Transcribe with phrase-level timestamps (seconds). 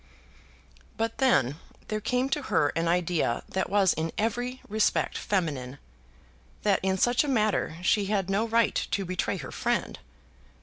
[0.97, 1.57] But then
[1.89, 5.77] there came to her an idea that was in every respect feminine,
[6.63, 9.99] that in such a matter she had no right to betray her friend.